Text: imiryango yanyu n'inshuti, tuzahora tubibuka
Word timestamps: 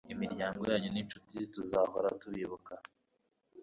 imiryango 0.13 0.61
yanyu 0.71 0.89
n'inshuti, 0.91 1.37
tuzahora 1.53 2.07
tubibuka 2.21 2.73